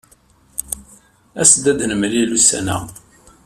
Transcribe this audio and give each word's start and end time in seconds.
As-d 1.41 1.65
ad 1.71 1.79
nemlil 1.89 2.31
ussan-a. 2.37 2.77